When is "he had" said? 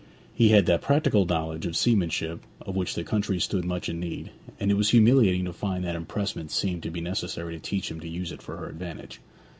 0.33-0.65